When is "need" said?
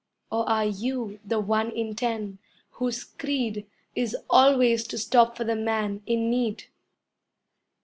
6.27-6.63